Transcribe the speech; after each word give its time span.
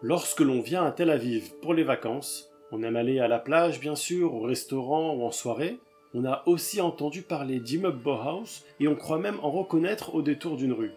Lorsque 0.00 0.40
l'on 0.40 0.60
vient 0.60 0.84
à 0.84 0.92
Tel 0.92 1.10
Aviv 1.10 1.54
pour 1.60 1.74
les 1.74 1.82
vacances, 1.82 2.52
on 2.70 2.84
aime 2.84 2.94
aller 2.94 3.18
à 3.18 3.26
la 3.26 3.40
plage 3.40 3.80
bien 3.80 3.96
sûr, 3.96 4.32
au 4.32 4.42
restaurant 4.42 5.12
ou 5.14 5.24
en 5.24 5.32
soirée, 5.32 5.80
on 6.14 6.24
a 6.24 6.44
aussi 6.46 6.80
entendu 6.80 7.22
parler 7.22 7.58
d'immeubles 7.58 8.00
Bauhaus 8.00 8.64
et 8.78 8.86
on 8.86 8.94
croit 8.94 9.18
même 9.18 9.40
en 9.42 9.50
reconnaître 9.50 10.14
au 10.14 10.22
détour 10.22 10.56
d'une 10.56 10.72
rue. 10.72 10.92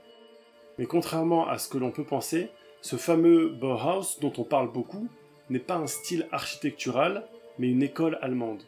Mais 0.77 0.85
contrairement 0.85 1.47
à 1.47 1.57
ce 1.57 1.67
que 1.67 1.79
l'on 1.79 1.89
peut 1.89 2.05
penser, 2.05 2.49
ce 2.81 2.95
fameux 2.95 3.49
Bauhaus 3.49 4.19
dont 4.21 4.33
on 4.37 4.43
parle 4.43 4.71
beaucoup 4.71 5.07
n'est 5.49 5.57
pas 5.57 5.77
un 5.77 5.87
style 5.87 6.27
architectural, 6.31 7.25
mais 7.57 7.69
une 7.69 7.81
école 7.81 8.19
allemande. 8.21 8.61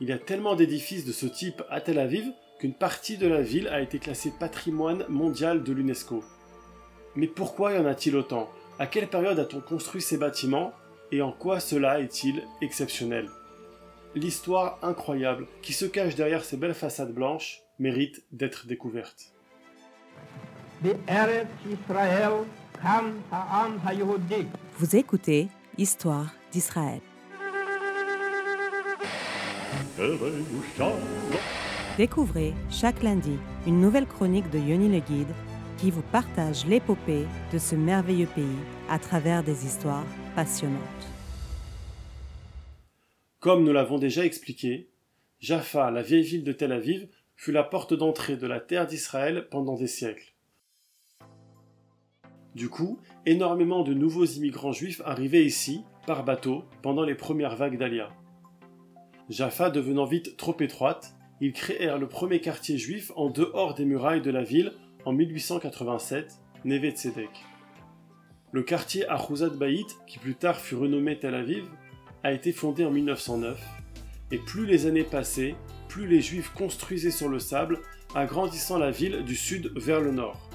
Il 0.00 0.08
y 0.08 0.12
a 0.12 0.18
tellement 0.18 0.56
d'édifices 0.56 1.06
de 1.06 1.12
ce 1.12 1.26
type 1.26 1.62
à 1.70 1.80
Tel 1.80 2.00
Aviv 2.00 2.26
qu'une 2.58 2.74
partie 2.74 3.18
de 3.18 3.28
la 3.28 3.42
ville 3.42 3.68
a 3.68 3.82
été 3.82 4.00
classée 4.00 4.32
patrimoine 4.36 5.04
mondial 5.08 5.62
de 5.62 5.72
l'UNESCO. 5.72 6.24
Mais 7.14 7.28
pourquoi 7.28 7.74
y 7.74 7.78
en 7.78 7.86
a-t-il 7.86 8.16
autant? 8.16 8.48
À 8.78 8.86
quelle 8.86 9.08
période 9.08 9.38
a-t-on 9.38 9.60
construit 9.60 10.02
ces 10.02 10.18
bâtiments 10.18 10.72
et 11.10 11.22
en 11.22 11.32
quoi 11.32 11.60
cela 11.60 12.00
est-il 12.00 12.42
exceptionnel? 12.60 13.28
L'histoire 14.14 14.78
incroyable 14.82 15.46
qui 15.62 15.72
se 15.72 15.84
cache 15.84 16.14
derrière 16.14 16.44
ces 16.44 16.56
belles 16.56 16.74
façades 16.74 17.12
blanches 17.12 17.62
mérite 17.78 18.22
d'être 18.32 18.66
découverte. 18.66 19.32
Vous 24.78 24.96
écoutez 24.96 25.48
Histoire 25.76 26.32
d'Israël. 26.52 27.00
Découvrez 31.96 32.54
chaque 32.70 33.02
lundi 33.02 33.36
une 33.66 33.80
nouvelle 33.80 34.06
chronique 34.06 34.50
de 34.50 34.58
Yoni 34.58 34.88
le 34.88 35.00
Guide 35.00 35.34
qui 35.78 35.90
vous 35.90 36.02
partage 36.02 36.66
l'épopée 36.66 37.24
de 37.52 37.58
ce 37.58 37.74
merveilleux 37.76 38.28
pays 38.34 38.44
à 38.90 38.98
travers 38.98 39.42
des 39.42 39.64
histoires 39.64 40.06
passionnantes. 40.34 40.78
Comme 43.40 43.64
nous 43.64 43.72
l'avons 43.72 43.98
déjà 43.98 44.24
expliqué, 44.24 44.90
Jaffa, 45.40 45.90
la 45.90 46.02
vieille 46.02 46.24
ville 46.24 46.44
de 46.44 46.52
Tel 46.52 46.72
Aviv, 46.72 47.08
fut 47.36 47.52
la 47.52 47.62
porte 47.62 47.94
d'entrée 47.94 48.36
de 48.36 48.46
la 48.48 48.58
terre 48.58 48.86
d'Israël 48.88 49.46
pendant 49.50 49.76
des 49.76 49.86
siècles. 49.86 50.34
Du 52.56 52.68
coup, 52.68 52.98
énormément 53.24 53.84
de 53.84 53.94
nouveaux 53.94 54.24
immigrants 54.24 54.72
juifs 54.72 55.00
arrivaient 55.04 55.44
ici, 55.44 55.84
par 56.06 56.24
bateau, 56.24 56.64
pendant 56.82 57.04
les 57.04 57.14
premières 57.14 57.54
vagues 57.54 57.78
d'Alia. 57.78 58.10
Jaffa 59.28 59.70
devenant 59.70 60.06
vite 60.06 60.36
trop 60.36 60.56
étroite, 60.58 61.14
ils 61.40 61.52
créèrent 61.52 61.98
le 61.98 62.08
premier 62.08 62.40
quartier 62.40 62.78
juif 62.78 63.12
en 63.14 63.30
dehors 63.30 63.74
des 63.74 63.84
murailles 63.84 64.22
de 64.22 64.32
la 64.32 64.42
ville 64.42 64.72
en 65.04 65.12
1887, 65.12 66.38
Neve 66.64 66.90
Tzedek. 66.90 67.30
Le 68.52 68.62
quartier 68.62 69.06
Ahuzat 69.08 69.50
Baït, 69.50 69.86
qui 70.06 70.18
plus 70.18 70.34
tard 70.34 70.56
fut 70.56 70.74
renommé 70.74 71.18
Tel 71.18 71.34
Aviv, 71.34 71.64
a 72.24 72.32
été 72.32 72.52
fondé 72.52 72.84
en 72.84 72.90
1909, 72.90 73.60
et 74.32 74.38
plus 74.38 74.66
les 74.66 74.86
années 74.86 75.04
passaient, 75.04 75.54
plus 75.88 76.06
les 76.06 76.20
Juifs 76.20 76.52
construisaient 76.54 77.10
sur 77.10 77.28
le 77.28 77.38
sable, 77.38 77.80
agrandissant 78.14 78.78
la 78.78 78.90
ville 78.90 79.24
du 79.24 79.36
sud 79.36 79.72
vers 79.76 80.00
le 80.00 80.12
nord. 80.12 80.48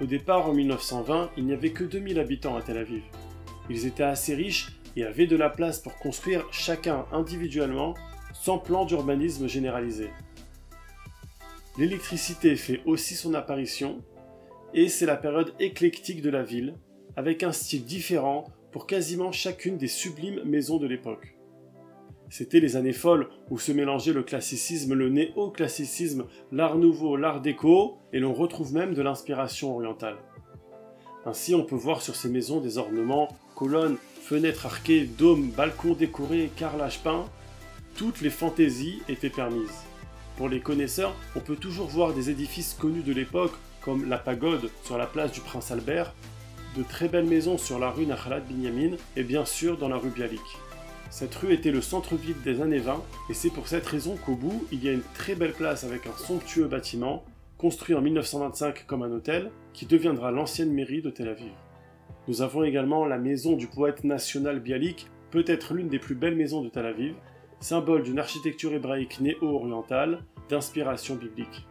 Au 0.00 0.06
départ, 0.06 0.48
en 0.48 0.54
1920, 0.54 1.30
il 1.36 1.44
n'y 1.44 1.52
avait 1.52 1.72
que 1.72 1.84
2000 1.84 2.20
habitants 2.20 2.56
à 2.56 2.62
Tel 2.62 2.78
Aviv. 2.78 3.02
Ils 3.68 3.86
étaient 3.86 4.04
assez 4.04 4.34
riches 4.34 4.72
et 4.96 5.04
avaient 5.04 5.26
de 5.26 5.36
la 5.36 5.50
place 5.50 5.80
pour 5.80 5.96
construire 5.98 6.46
chacun 6.52 7.04
individuellement, 7.12 7.94
sans 8.32 8.58
plan 8.58 8.84
d'urbanisme 8.84 9.48
généralisé. 9.48 10.10
L'électricité 11.78 12.56
fait 12.56 12.80
aussi 12.86 13.14
son 13.14 13.34
apparition, 13.34 14.02
et 14.74 14.88
c'est 14.88 15.06
la 15.06 15.16
période 15.16 15.54
éclectique 15.60 16.22
de 16.22 16.28
la 16.28 16.42
ville, 16.42 16.74
avec 17.14 17.44
un 17.44 17.52
style 17.52 17.84
différent 17.84 18.46
pour 18.72 18.88
quasiment 18.88 19.30
chacune 19.30 19.78
des 19.78 19.86
sublimes 19.86 20.42
maisons 20.44 20.78
de 20.78 20.88
l'époque. 20.88 21.36
C'était 22.30 22.58
les 22.58 22.74
années 22.74 22.92
folles 22.92 23.28
où 23.48 23.60
se 23.60 23.70
mélangeait 23.70 24.12
le 24.12 24.24
classicisme, 24.24 24.92
le 24.92 25.08
néo-classicisme, 25.08 26.26
l'art 26.50 26.76
nouveau, 26.76 27.16
l'art 27.16 27.40
déco, 27.40 27.98
et 28.12 28.18
l'on 28.18 28.34
retrouve 28.34 28.74
même 28.74 28.92
de 28.92 29.02
l'inspiration 29.02 29.76
orientale. 29.76 30.16
Ainsi, 31.26 31.54
on 31.54 31.62
peut 31.62 31.76
voir 31.76 32.02
sur 32.02 32.16
ces 32.16 32.28
maisons 32.28 32.60
des 32.60 32.78
ornements, 32.78 33.28
colonnes, 33.54 33.98
fenêtres 34.20 34.66
arquées, 34.66 35.04
dômes, 35.04 35.50
balcons 35.50 35.94
décorés, 35.94 36.50
carrelages 36.56 37.04
peints. 37.04 37.26
Toutes 37.94 38.20
les 38.20 38.30
fantaisies 38.30 39.00
étaient 39.08 39.30
permises. 39.30 39.84
Pour 40.38 40.48
les 40.48 40.60
connaisseurs, 40.60 41.16
on 41.34 41.40
peut 41.40 41.56
toujours 41.56 41.88
voir 41.88 42.14
des 42.14 42.30
édifices 42.30 42.72
connus 42.72 43.02
de 43.02 43.12
l'époque, 43.12 43.54
comme 43.80 44.08
la 44.08 44.18
pagode 44.18 44.70
sur 44.84 44.96
la 44.96 45.06
place 45.06 45.32
du 45.32 45.40
Prince 45.40 45.72
Albert, 45.72 46.14
de 46.76 46.84
très 46.84 47.08
belles 47.08 47.26
maisons 47.26 47.58
sur 47.58 47.80
la 47.80 47.90
rue 47.90 48.06
Nahalat 48.06 48.38
Binyamin 48.38 48.96
et 49.16 49.24
bien 49.24 49.44
sûr 49.44 49.76
dans 49.76 49.88
la 49.88 49.96
rue 49.96 50.10
Bialik. 50.10 50.38
Cette 51.10 51.34
rue 51.34 51.52
était 51.52 51.72
le 51.72 51.80
centre-ville 51.80 52.40
des 52.44 52.62
années 52.62 52.78
20 52.78 53.02
et 53.30 53.34
c'est 53.34 53.50
pour 53.50 53.66
cette 53.66 53.84
raison 53.84 54.16
qu'au 54.16 54.36
bout, 54.36 54.64
il 54.70 54.84
y 54.84 54.88
a 54.88 54.92
une 54.92 55.02
très 55.12 55.34
belle 55.34 55.54
place 55.54 55.82
avec 55.82 56.06
un 56.06 56.16
somptueux 56.16 56.68
bâtiment, 56.68 57.24
construit 57.56 57.96
en 57.96 58.00
1925 58.00 58.86
comme 58.86 59.02
un 59.02 59.10
hôtel, 59.10 59.50
qui 59.72 59.86
deviendra 59.86 60.30
l'ancienne 60.30 60.72
mairie 60.72 61.02
de 61.02 61.10
Tel 61.10 61.30
Aviv. 61.30 61.50
Nous 62.28 62.42
avons 62.42 62.62
également 62.62 63.06
la 63.06 63.18
maison 63.18 63.56
du 63.56 63.66
poète 63.66 64.04
national 64.04 64.60
Bialik, 64.60 65.08
peut-être 65.32 65.74
l'une 65.74 65.88
des 65.88 65.98
plus 65.98 66.14
belles 66.14 66.36
maisons 66.36 66.62
de 66.62 66.68
Tel 66.68 66.86
Aviv, 66.86 67.14
symbole 67.60 68.02
d'une 68.02 68.18
architecture 68.18 68.72
hébraïque 68.72 69.20
néo-orientale 69.20 70.24
d'inspiration 70.48 71.16
biblique. 71.16 71.66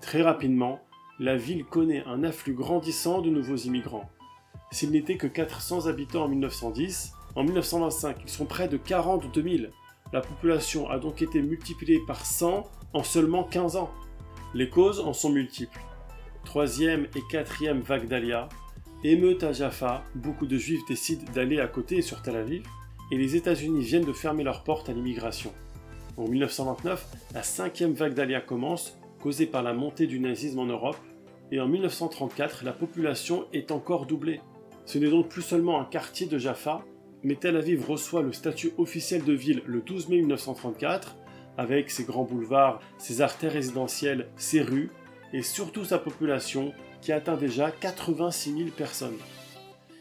Très 0.00 0.22
rapidement, 0.22 0.80
la 1.18 1.36
ville 1.36 1.64
connaît 1.64 2.04
un 2.06 2.24
afflux 2.24 2.54
grandissant 2.54 3.22
de 3.22 3.30
nouveaux 3.30 3.56
immigrants. 3.56 4.10
S'il 4.72 4.90
n'était 4.90 5.16
que 5.16 5.26
400 5.26 5.86
habitants 5.86 6.24
en 6.24 6.28
1910, 6.28 7.12
en 7.36 7.44
1925 7.44 8.16
ils 8.22 8.28
sont 8.28 8.46
près 8.46 8.68
de 8.68 8.76
42 8.76 9.42
000. 9.42 9.72
La 10.12 10.20
population 10.20 10.88
a 10.90 10.98
donc 10.98 11.22
été 11.22 11.40
multipliée 11.40 12.00
par 12.06 12.26
100 12.26 12.64
en 12.92 13.02
seulement 13.02 13.44
15 13.44 13.76
ans. 13.76 13.90
Les 14.54 14.68
causes 14.68 15.00
en 15.00 15.12
sont 15.12 15.30
multiples. 15.30 15.80
Troisième 16.44 17.06
et 17.16 17.22
quatrième 17.30 17.80
vague 17.80 18.06
d'Alia, 18.06 18.48
émeute 19.02 19.42
à 19.42 19.52
Jaffa, 19.52 20.04
beaucoup 20.14 20.46
de 20.46 20.58
juifs 20.58 20.84
décident 20.86 21.24
d'aller 21.32 21.60
à 21.60 21.66
côté 21.66 22.02
sur 22.02 22.22
Tel 22.22 22.36
Aviv, 22.36 22.64
et 23.10 23.16
les 23.16 23.36
États-Unis 23.36 23.82
viennent 23.82 24.04
de 24.04 24.12
fermer 24.12 24.44
leurs 24.44 24.64
portes 24.64 24.88
à 24.88 24.92
l'immigration. 24.92 25.52
En 26.16 26.28
1929, 26.28 27.06
la 27.34 27.42
cinquième 27.42 27.92
vague 27.92 28.14
d'Alia 28.14 28.40
commence, 28.40 28.98
causée 29.20 29.46
par 29.46 29.62
la 29.62 29.74
montée 29.74 30.06
du 30.06 30.20
nazisme 30.20 30.60
en 30.60 30.66
Europe, 30.66 30.98
et 31.50 31.60
en 31.60 31.66
1934, 31.66 32.64
la 32.64 32.72
population 32.72 33.46
est 33.52 33.70
encore 33.70 34.06
doublée. 34.06 34.40
Ce 34.86 34.98
n'est 34.98 35.10
donc 35.10 35.28
plus 35.28 35.42
seulement 35.42 35.80
un 35.80 35.84
quartier 35.84 36.26
de 36.26 36.38
Jaffa, 36.38 36.84
mais 37.22 37.36
Tel 37.36 37.56
Aviv 37.56 37.88
reçoit 37.88 38.22
le 38.22 38.32
statut 38.32 38.72
officiel 38.78 39.24
de 39.24 39.32
ville 39.32 39.62
le 39.66 39.80
12 39.80 40.08
mai 40.08 40.16
1934, 40.18 41.16
avec 41.56 41.90
ses 41.90 42.04
grands 42.04 42.24
boulevards, 42.24 42.80
ses 42.98 43.20
artères 43.20 43.52
résidentielles, 43.52 44.28
ses 44.36 44.62
rues, 44.62 44.90
et 45.32 45.42
surtout 45.42 45.84
sa 45.84 45.98
population 45.98 46.72
qui 47.00 47.12
atteint 47.12 47.36
déjà 47.36 47.70
86 47.70 48.56
000 48.56 48.68
personnes. 48.76 49.16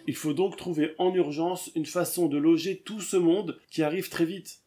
Il 0.07 0.15
faut 0.15 0.33
donc 0.33 0.57
trouver 0.57 0.93
en 0.97 1.13
urgence 1.13 1.71
une 1.75 1.85
façon 1.85 2.27
de 2.27 2.37
loger 2.37 2.81
tout 2.83 2.99
ce 2.99 3.17
monde 3.17 3.57
qui 3.69 3.83
arrive 3.83 4.09
très 4.09 4.25
vite. 4.25 4.61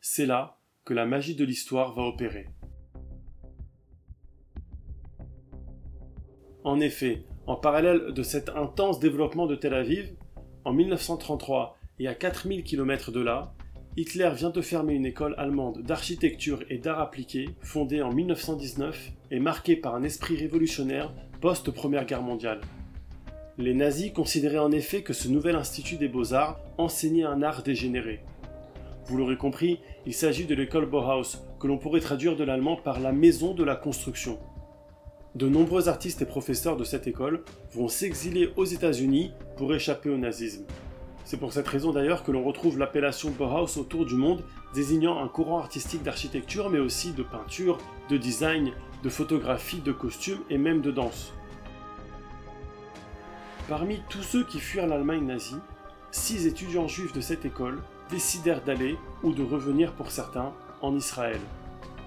C'est 0.00 0.26
là 0.26 0.58
que 0.84 0.94
la 0.94 1.04
magie 1.04 1.34
de 1.34 1.44
l'histoire 1.44 1.92
va 1.92 2.02
opérer. 2.02 2.46
En 6.64 6.80
effet, 6.80 7.24
en 7.46 7.56
parallèle 7.56 8.12
de 8.12 8.22
cet 8.22 8.48
intense 8.50 9.00
développement 9.00 9.46
de 9.46 9.56
Tel 9.56 9.74
Aviv, 9.74 10.14
en 10.64 10.72
1933 10.72 11.78
et 11.98 12.08
à 12.08 12.14
4000 12.14 12.64
km 12.64 13.12
de 13.12 13.20
là, 13.20 13.54
Hitler 13.96 14.30
vient 14.34 14.50
de 14.50 14.60
fermer 14.60 14.94
une 14.94 15.06
école 15.06 15.34
allemande 15.36 15.82
d'architecture 15.82 16.62
et 16.70 16.78
d'art 16.78 17.00
appliqué 17.00 17.50
fondée 17.60 18.02
en 18.02 18.12
1919 18.12 19.12
et 19.30 19.40
marquée 19.40 19.76
par 19.76 19.94
un 19.94 20.04
esprit 20.04 20.36
révolutionnaire 20.36 21.12
post-Première 21.40 22.06
Guerre 22.06 22.22
mondiale. 22.22 22.60
Les 23.60 23.74
nazis 23.74 24.10
considéraient 24.10 24.56
en 24.56 24.72
effet 24.72 25.02
que 25.02 25.12
ce 25.12 25.28
nouvel 25.28 25.54
institut 25.54 25.96
des 25.96 26.08
beaux-arts 26.08 26.58
enseignait 26.78 27.24
un 27.24 27.42
art 27.42 27.62
dégénéré. 27.62 28.20
Vous 29.04 29.18
l'aurez 29.18 29.36
compris, 29.36 29.80
il 30.06 30.14
s'agit 30.14 30.46
de 30.46 30.54
l'école 30.54 30.86
Bauhaus, 30.86 31.36
que 31.60 31.66
l'on 31.66 31.76
pourrait 31.76 32.00
traduire 32.00 32.36
de 32.36 32.44
l'allemand 32.44 32.76
par 32.76 33.00
la 33.00 33.12
maison 33.12 33.52
de 33.52 33.62
la 33.62 33.76
construction. 33.76 34.38
De 35.34 35.46
nombreux 35.46 35.90
artistes 35.90 36.22
et 36.22 36.24
professeurs 36.24 36.78
de 36.78 36.84
cette 36.84 37.06
école 37.06 37.44
vont 37.74 37.88
s'exiler 37.88 38.48
aux 38.56 38.64
États-Unis 38.64 39.32
pour 39.58 39.74
échapper 39.74 40.08
au 40.08 40.16
nazisme. 40.16 40.64
C'est 41.26 41.36
pour 41.36 41.52
cette 41.52 41.68
raison 41.68 41.92
d'ailleurs 41.92 42.24
que 42.24 42.32
l'on 42.32 42.42
retrouve 42.42 42.78
l'appellation 42.78 43.30
Bauhaus 43.30 43.76
autour 43.76 44.06
du 44.06 44.14
monde, 44.14 44.42
désignant 44.74 45.22
un 45.22 45.28
courant 45.28 45.58
artistique 45.58 46.02
d'architecture, 46.02 46.70
mais 46.70 46.78
aussi 46.78 47.12
de 47.12 47.22
peinture, 47.22 47.76
de 48.08 48.16
design, 48.16 48.72
de 49.02 49.08
photographie, 49.10 49.82
de 49.82 49.92
costume 49.92 50.38
et 50.48 50.56
même 50.56 50.80
de 50.80 50.90
danse. 50.90 51.34
Parmi 53.68 54.00
tous 54.08 54.22
ceux 54.22 54.44
qui 54.44 54.58
fuirent 54.58 54.86
l'Allemagne 54.86 55.24
nazie, 55.24 55.56
six 56.10 56.46
étudiants 56.46 56.88
juifs 56.88 57.12
de 57.12 57.20
cette 57.20 57.44
école 57.44 57.82
décidèrent 58.10 58.64
d'aller, 58.64 58.96
ou 59.22 59.32
de 59.32 59.44
revenir 59.44 59.92
pour 59.94 60.10
certains, 60.10 60.52
en 60.82 60.96
Israël. 60.96 61.38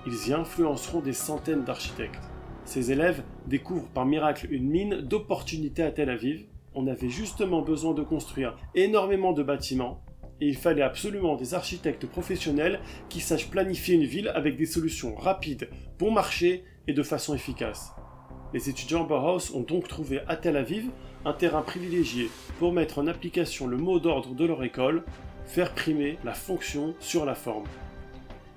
Ils 0.06 0.30
y 0.30 0.34
influenceront 0.34 1.00
des 1.00 1.14
centaines 1.14 1.64
d'architectes. 1.64 2.30
Ces 2.66 2.92
élèves 2.92 3.24
découvrent 3.46 3.90
par 3.90 4.06
miracle 4.06 4.48
une 4.52 4.70
mine 4.70 5.02
d'opportunités 5.02 5.84
à 5.84 5.92
Tel 5.92 6.10
Aviv. 6.10 6.46
On 6.76 6.88
avait 6.88 7.10
justement 7.10 7.62
besoin 7.62 7.94
de 7.94 8.04
construire 8.04 8.58
énormément 8.76 9.32
de 9.32 9.44
bâtiments 9.44 10.04
et 10.42 10.48
il 10.48 10.58
fallait 10.58 10.82
absolument 10.82 11.36
des 11.36 11.54
architectes 11.54 12.06
professionnels 12.06 12.82
qui 13.08 13.22
sachent 13.22 13.50
planifier 13.50 13.96
une 13.96 14.04
ville 14.04 14.30
avec 14.30 14.58
des 14.58 14.66
solutions 14.66 15.16
rapides, 15.16 15.70
bon 16.00 16.12
marché 16.12 16.66
et 16.88 16.94
de 16.94 17.04
façon 17.04 17.34
efficace. 17.34 17.94
Les 18.54 18.70
étudiants 18.70 19.06
Bauhaus 19.06 19.56
ont 19.56 19.62
donc 19.62 19.88
trouvé 19.88 20.20
à 20.28 20.36
Tel 20.36 20.58
Aviv 20.58 20.90
un 21.26 21.34
terrain 21.34 21.62
privilégié 21.62 22.30
pour 22.60 22.74
mettre 22.74 23.00
en 23.00 23.08
application 23.08 23.68
le 23.68 23.78
mot 23.78 24.00
d'ordre 24.00 24.34
de 24.34 24.46
leur 24.46 24.64
école, 24.64 25.04
faire 25.46 25.74
primer 25.74 26.18
la 26.24 26.34
fonction 26.34 26.96
sur 27.00 27.26
la 27.26 27.36
forme. 27.36 27.66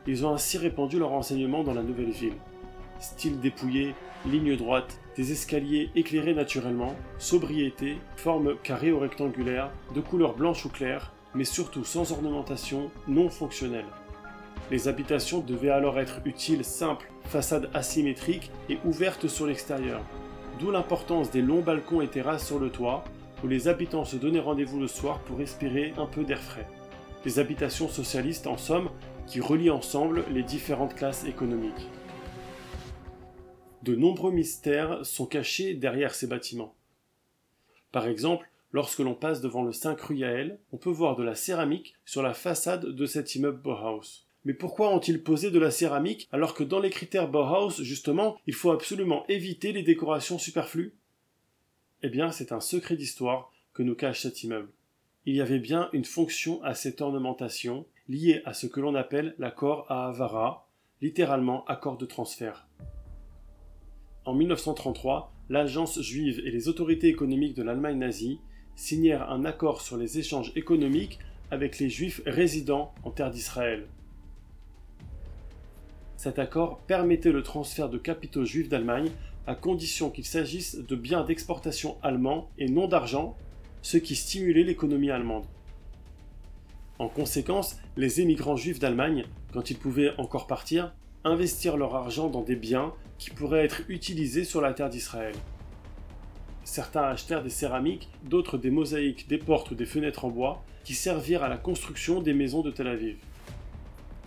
Ils 0.07 0.25
ont 0.25 0.33
ainsi 0.33 0.59
répandu 0.59 0.99
leur 0.99 1.13
enseignement 1.13 1.65
dans 1.65 1.75
la 1.75 1.83
nouvelle 1.83 2.11
ville. 2.11 2.37
Style 3.01 3.41
dépouillé, 3.41 3.95
ligne 4.25 4.57
droite, 4.57 4.99
des 5.17 5.33
escaliers 5.33 5.91
éclairés 5.95 6.35
naturellement, 6.35 6.95
sobriété, 7.19 7.99
forme 8.17 8.57
carrée 8.63 8.93
ou 8.93 8.99
rectangulaire, 8.99 9.71
de 9.95 10.01
couleur 10.01 10.35
blanche 10.35 10.65
ou 10.65 10.69
claire, 10.69 11.13
mais 11.35 11.45
surtout 11.45 11.85
sans 11.85 12.13
ornementation, 12.13 12.91
non 13.09 13.29
fonctionnelle. 13.29 13.87
Les 14.71 14.89
habitations 14.89 15.41
devaient 15.41 15.71
alors 15.71 15.99
être 16.01 16.21
utiles, 16.25 16.65
simples, 16.65 17.11
façades 17.25 17.71
asymétriques 17.75 18.51
et 18.69 18.79
ouvertes 18.85 19.29
sur 19.29 19.47
l'extérieur. 19.47 20.01
D'où 20.59 20.71
l'importance 20.71 21.31
des 21.31 21.43
longs 21.43 21.61
balcons 21.61 22.01
et 22.01 22.09
terrasses 22.09 22.47
sur 22.47 22.59
le 22.59 22.71
toit, 22.71 23.05
où 23.45 23.47
les 23.47 23.69
habitants 23.69 24.07
se 24.07 24.17
donnaient 24.17 24.41
rendez-vous 24.41 24.81
le 24.81 24.89
soir 24.89 25.21
pour 25.21 25.39
respirer 25.39 25.93
un 25.99 26.07
peu 26.07 26.25
d'air 26.25 26.41
frais. 26.41 26.67
Des 27.25 27.39
habitations 27.39 27.89
socialistes, 27.89 28.47
en 28.47 28.57
somme, 28.57 28.89
qui 29.27 29.41
relient 29.41 29.71
ensemble 29.71 30.25
les 30.33 30.43
différentes 30.43 30.95
classes 30.95 31.25
économiques. 31.25 31.91
De 33.83 33.95
nombreux 33.95 34.33
mystères 34.33 35.05
sont 35.05 35.27
cachés 35.27 35.75
derrière 35.75 36.15
ces 36.15 36.27
bâtiments. 36.27 36.75
Par 37.93 38.07
exemple, 38.07 38.51
lorsque 38.73 39.01
l'on 39.01 39.15
passe 39.15 39.41
devant 39.41 39.63
le 39.63 39.73
5 39.73 40.01
rue 40.01 40.17
Yael, 40.17 40.59
on 40.73 40.77
peut 40.77 40.91
voir 40.91 41.17
de 41.17 41.23
la 41.23 41.35
céramique 41.35 41.95
sur 42.05 42.23
la 42.23 42.35
façade 42.35 42.87
de 42.87 43.07
cet 43.07 43.35
immeuble 43.35 43.61
Bauhaus. 43.61 44.26
Mais 44.47 44.55
pourquoi 44.55 44.95
ont-ils 44.95 45.25
posé 45.25 45.51
de 45.51 45.59
la 45.59 45.73
céramique 45.73 46.29
alors 46.31 46.55
que 46.55 46.63
dans 46.63 46.79
les 46.79 46.91
critères 46.91 47.29
Bauhaus, 47.29 47.83
justement, 47.83 48.37
il 48.47 48.55
faut 48.55 48.71
absolument 48.71 49.27
éviter 49.27 49.73
les 49.73 49.83
décorations 49.83 50.39
superflues? 50.39 50.95
Eh 52.05 52.09
bien, 52.11 52.31
c'est 52.31 52.53
un 52.53 52.61
secret 52.61 52.95
d'histoire 52.95 53.51
que 53.75 53.83
nous 53.83 53.97
cache 53.97 54.21
cet 54.21 54.45
immeuble. 54.45 54.69
Il 55.25 55.35
y 55.35 55.41
avait 55.41 55.59
bien 55.59 55.89
une 55.93 56.05
fonction 56.05 56.63
à 56.63 56.75
cette 56.75 57.01
ornementation 57.01 57.87
liée 58.09 58.43
à 58.45 58.55
ce 58.55 58.69
que 58.69 58.79
l'on 58.79 58.95
appelle 58.95 59.35
l'accord 59.41 59.85
à 59.89 60.07
Avara, 60.07 60.69
littéralement 61.03 61.65
accord 61.65 61.99
de 61.99 62.07
transfert. 62.07 62.69
En 64.27 64.35
1933, 64.35 65.33
l'agence 65.49 66.01
juive 66.01 66.41
et 66.47 66.53
les 66.53 66.69
autorités 66.69 67.09
économiques 67.09 67.57
de 67.57 67.65
l'Allemagne 67.65 67.99
nazie 67.99 68.39
signèrent 68.77 69.29
un 69.29 69.45
accord 69.45 69.81
sur 69.81 69.97
les 69.97 70.21
échanges 70.21 70.53
économiques 70.55 71.19
avec 71.51 71.81
les 71.81 71.91
juifs 71.91 72.21
résidant 72.27 72.95
en 73.03 73.11
terre 73.11 73.33
d'Israël. 73.33 73.89
Cet 76.17 76.39
accord 76.39 76.79
permettait 76.87 77.33
le 77.33 77.43
transfert 77.43 77.91
de 77.91 77.99
capitaux 77.99 78.45
juifs 78.45 78.69
d'Allemagne 78.69 79.11
à 79.47 79.55
condition 79.55 80.11
qu'il 80.11 80.25
s'agisse 80.25 80.77
de 80.77 80.97
biens 80.97 81.23
d'exportation 81.23 81.99
allemands 82.03 82.49
et 82.59 82.69
non 82.69 82.89
d'argent, 82.89 83.37
ce 83.83 83.99
qui 83.99 84.17
stimulait 84.17 84.65
l'économie 84.65 85.11
allemande. 85.11 85.45
En 86.99 87.09
conséquence, 87.09 87.77
les 87.97 88.23
émigrants 88.23 88.57
juifs 88.57 88.79
d'Allemagne, 88.79 89.27
quand 89.53 89.71
ils 89.71 89.77
pouvaient 89.77 90.15
encore 90.17 90.47
partir, 90.47 90.95
investirent 91.25 91.77
leur 91.77 91.95
argent 91.95 92.29
dans 92.29 92.43
des 92.43 92.57
biens 92.57 92.95
qui 93.19 93.31
pourraient 93.31 93.65
être 93.65 93.83
utilisés 93.89 94.45
sur 94.45 94.63
la 94.63 94.73
terre 94.73 94.89
d'Israël. 94.89 95.35
Certains 96.65 97.03
achetèrent 97.03 97.43
des 97.43 97.51
céramiques, 97.51 98.09
d'autres 98.25 98.57
des 98.57 98.71
mosaïques, 98.71 99.29
des 99.29 99.39
portes 99.39 99.71
ou 99.71 99.75
des 99.75 99.87
fenêtres 99.87 100.25
en 100.25 100.31
bois, 100.31 100.65
qui 100.85 100.95
servirent 100.95 101.43
à 101.43 101.49
la 101.49 101.59
construction 101.59 102.23
des 102.23 102.33
maisons 102.33 102.63
de 102.63 102.71
Tel 102.71 102.89
Aviv 102.89 103.17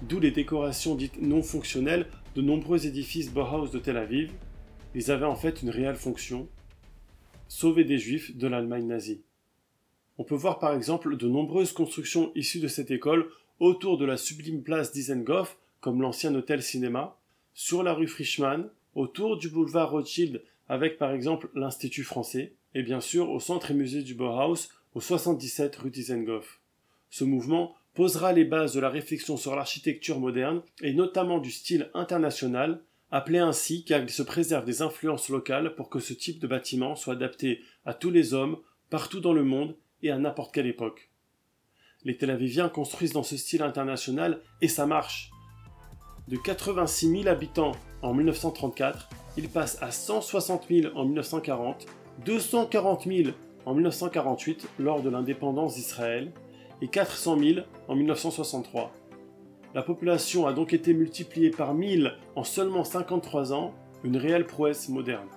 d'où 0.01 0.19
les 0.19 0.31
décorations 0.31 0.95
dites 0.95 1.21
non 1.21 1.43
fonctionnelles 1.43 2.07
de 2.35 2.41
nombreux 2.41 2.85
édifices 2.85 3.31
Bauhaus 3.31 3.69
de 3.69 3.79
Tel 3.79 3.97
Aviv. 3.97 4.31
Ils 4.95 5.11
avaient 5.11 5.25
en 5.25 5.35
fait 5.35 5.61
une 5.61 5.69
réelle 5.69 5.95
fonction, 5.95 6.47
sauver 7.47 7.83
des 7.83 7.97
juifs 7.97 8.35
de 8.35 8.47
l'Allemagne 8.47 8.87
nazie. 8.87 9.21
On 10.17 10.23
peut 10.23 10.35
voir 10.35 10.59
par 10.59 10.73
exemple 10.73 11.15
de 11.15 11.27
nombreuses 11.27 11.73
constructions 11.73 12.31
issues 12.35 12.59
de 12.59 12.67
cette 12.67 12.91
école 12.91 13.29
autour 13.59 13.97
de 13.97 14.05
la 14.05 14.17
sublime 14.17 14.63
place 14.63 14.91
d'Isengoff, 14.91 15.57
comme 15.81 16.01
l'ancien 16.01 16.33
hôtel 16.35 16.61
cinéma, 16.61 17.17
sur 17.53 17.83
la 17.83 17.93
rue 17.93 18.07
Frischmann, 18.07 18.69
autour 18.95 19.37
du 19.37 19.49
boulevard 19.49 19.91
Rothschild, 19.91 20.41
avec 20.67 20.97
par 20.97 21.11
exemple 21.11 21.49
l'Institut 21.55 22.03
français, 22.03 22.53
et 22.75 22.83
bien 22.83 23.01
sûr 23.01 23.29
au 23.29 23.39
centre 23.39 23.71
et 23.71 23.73
musée 23.73 24.03
du 24.03 24.13
Bauhaus, 24.13 24.69
au 24.93 25.01
77 25.01 25.75
rue 25.77 25.91
d'Isengoff. 25.91 26.61
Ce 27.09 27.23
mouvement 27.23 27.75
posera 27.99 28.31
les 28.31 28.45
bases 28.45 28.73
de 28.73 28.79
la 28.79 28.87
réflexion 28.87 29.35
sur 29.35 29.57
l'architecture 29.57 30.21
moderne 30.21 30.61
et 30.81 30.93
notamment 30.93 31.37
du 31.37 31.51
style 31.51 31.91
international, 31.93 32.81
appelé 33.11 33.39
ainsi 33.39 33.83
car 33.83 34.01
il 34.01 34.09
se 34.09 34.23
préserve 34.23 34.63
des 34.63 34.81
influences 34.81 35.27
locales 35.27 35.75
pour 35.75 35.89
que 35.89 35.99
ce 35.99 36.13
type 36.13 36.39
de 36.39 36.47
bâtiment 36.47 36.95
soit 36.95 37.15
adapté 37.15 37.59
à 37.85 37.93
tous 37.93 38.09
les 38.09 38.33
hommes, 38.33 38.55
partout 38.89 39.19
dans 39.19 39.33
le 39.33 39.43
monde 39.43 39.75
et 40.01 40.11
à 40.11 40.17
n'importe 40.17 40.53
quelle 40.53 40.67
époque. 40.67 41.11
Les 42.05 42.15
Tel 42.15 42.31
Aviviens 42.31 42.69
construisent 42.69 43.11
dans 43.11 43.23
ce 43.23 43.35
style 43.35 43.63
international 43.63 44.39
et 44.61 44.69
ça 44.69 44.85
marche. 44.85 45.31
De 46.29 46.37
86 46.37 47.23
000 47.23 47.27
habitants 47.27 47.73
en 48.01 48.13
1934, 48.13 49.09
ils 49.35 49.49
passent 49.49 49.77
à 49.81 49.91
160 49.91 50.67
000 50.69 50.97
en 50.97 51.03
1940, 51.03 51.85
240 52.25 53.03
000 53.03 53.31
en 53.65 53.73
1948 53.73 54.69
lors 54.79 55.01
de 55.01 55.09
l'indépendance 55.09 55.75
d'Israël 55.75 56.31
et 56.81 56.87
400 56.87 57.39
000 57.39 57.59
en 57.87 57.95
1963. 57.95 58.91
La 59.75 59.83
population 59.83 60.47
a 60.47 60.53
donc 60.53 60.73
été 60.73 60.93
multipliée 60.93 61.51
par 61.51 61.73
1000 61.73 62.13
en 62.35 62.43
seulement 62.43 62.83
53 62.83 63.53
ans, 63.53 63.73
une 64.03 64.17
réelle 64.17 64.45
prouesse 64.45 64.89
moderne. 64.89 65.27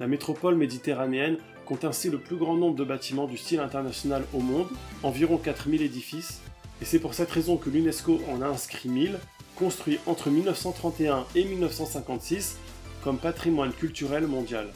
La 0.00 0.06
métropole 0.06 0.54
méditerranéenne 0.54 1.38
compte 1.64 1.84
ainsi 1.84 2.10
le 2.10 2.18
plus 2.18 2.36
grand 2.36 2.56
nombre 2.56 2.76
de 2.76 2.84
bâtiments 2.84 3.26
du 3.26 3.36
style 3.36 3.60
international 3.60 4.24
au 4.34 4.40
monde, 4.40 4.68
environ 5.02 5.38
4000 5.38 5.82
édifices, 5.82 6.42
et 6.82 6.84
c'est 6.84 6.98
pour 6.98 7.14
cette 7.14 7.30
raison 7.30 7.56
que 7.56 7.70
l'UNESCO 7.70 8.20
en 8.30 8.42
a 8.42 8.46
inscrit 8.46 8.88
1000, 8.88 9.18
construits 9.56 9.98
entre 10.06 10.30
1931 10.30 11.26
et 11.34 11.44
1956 11.44 12.58
comme 13.02 13.18
patrimoine 13.18 13.72
culturel 13.72 14.26
mondial. 14.26 14.68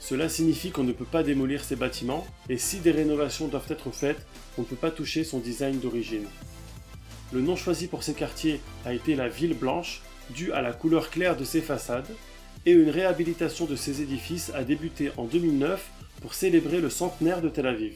Cela 0.00 0.28
signifie 0.28 0.70
qu'on 0.70 0.84
ne 0.84 0.92
peut 0.92 1.04
pas 1.04 1.22
démolir 1.22 1.64
ces 1.64 1.76
bâtiments, 1.76 2.26
et 2.48 2.56
si 2.56 2.78
des 2.78 2.92
rénovations 2.92 3.48
doivent 3.48 3.70
être 3.70 3.90
faites, 3.90 4.26
on 4.56 4.62
ne 4.62 4.66
peut 4.66 4.76
pas 4.76 4.90
toucher 4.90 5.24
son 5.24 5.38
design 5.38 5.80
d'origine. 5.80 6.26
Le 7.32 7.40
nom 7.40 7.56
choisi 7.56 7.88
pour 7.88 8.02
ces 8.02 8.14
quartiers 8.14 8.60
a 8.86 8.94
été 8.94 9.16
la 9.16 9.28
Ville 9.28 9.54
Blanche, 9.54 10.02
dû 10.30 10.52
à 10.52 10.62
la 10.62 10.72
couleur 10.72 11.10
claire 11.10 11.36
de 11.36 11.44
ses 11.44 11.60
façades, 11.60 12.08
et 12.64 12.72
une 12.72 12.90
réhabilitation 12.90 13.66
de 13.66 13.76
ces 13.76 14.02
édifices 14.02 14.50
a 14.54 14.64
débuté 14.64 15.10
en 15.16 15.24
2009 15.24 15.90
pour 16.22 16.34
célébrer 16.34 16.80
le 16.80 16.90
centenaire 16.90 17.40
de 17.40 17.48
Tel 17.48 17.66
Aviv. 17.66 17.94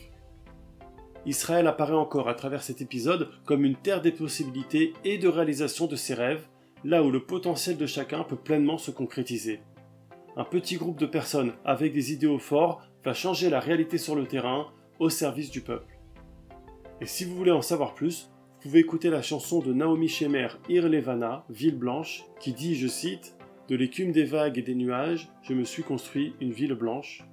Israël 1.25 1.67
apparaît 1.67 1.93
encore 1.93 2.29
à 2.29 2.35
travers 2.35 2.63
cet 2.63 2.81
épisode 2.81 3.29
comme 3.45 3.65
une 3.65 3.77
terre 3.77 4.03
des 4.03 4.13
possibilités 4.13 4.93
et 5.05 5.19
de 5.19 5.29
réalisation 5.29 5.87
de 5.87 5.97
ses 5.97 6.15
rêves, 6.15 6.45
là 6.85 7.03
où 7.03 7.11
le 7.11 7.25
potentiel 7.25 7.77
de 7.77 7.87
chacun 7.87 8.25
peut 8.25 8.37
pleinement 8.37 8.79
se 8.79 8.91
concrétiser 8.91 9.61
un 10.37 10.45
petit 10.45 10.77
groupe 10.77 10.99
de 10.99 11.07
personnes 11.07 11.53
avec 11.65 11.93
des 11.93 12.13
idéaux 12.13 12.39
forts 12.39 12.83
va 13.05 13.13
changer 13.13 13.51
la 13.51 13.61
réalité 13.61 13.99
sur 13.99 14.15
le 14.15 14.27
terrain 14.27 14.69
au 14.99 15.11
service 15.11 15.51
du 15.51 15.61
peuple. 15.61 15.99
Et 17.01 17.07
si 17.07 17.25
vous 17.25 17.35
voulez 17.35 17.51
en 17.51 17.63
savoir 17.63 17.95
plus, 17.95 18.31
vous 18.63 18.69
pouvez 18.69 18.81
écouter 18.81 19.11
la 19.11 19.23
chanson 19.23 19.61
de 19.61 19.73
Naomi 19.73 20.09
Shemer 20.09 20.49
Ir 20.69 20.89
Levana, 20.89 21.45
Ville 21.51 21.77
Blanche, 21.77 22.25
qui 22.39 22.53
dit, 22.53 22.77
je 22.77 22.87
cite, 22.87 23.37
De 23.69 23.77
l'écume 23.77 24.13
des 24.13 24.25
vagues 24.25 24.59
et 24.59 24.63
des 24.63 24.75
nuages, 24.75 25.29
je 25.43 25.55
me 25.55 25.65
suis 25.65 25.83
construit 25.83 26.35
une 26.41 26.53
ville 26.53 26.75
blanche. 26.75 27.25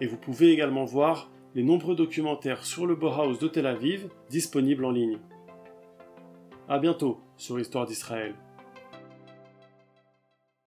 Et 0.00 0.06
vous 0.06 0.16
pouvez 0.16 0.50
également 0.50 0.84
voir 0.84 1.30
les 1.54 1.62
nombreux 1.62 1.96
documentaires 1.96 2.64
sur 2.64 2.86
le 2.86 2.94
Bauhaus 2.94 3.38
de 3.38 3.48
Tel 3.48 3.66
Aviv 3.66 4.08
disponibles 4.28 4.84
en 4.84 4.92
ligne. 4.92 5.18
A 6.68 6.78
bientôt 6.78 7.20
sur 7.36 7.58
Histoire 7.58 7.86
d'Israël. 7.86 8.34